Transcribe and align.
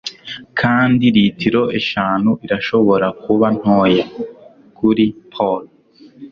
Kandi 0.59 1.03
litiro 1.15 1.63
eshanu 1.79 2.31
irashobora 2.45 3.07
kuba 3.23 3.47
ntoya... 3.57 4.05
kuri 4.77 5.05
Paul. 5.31 5.63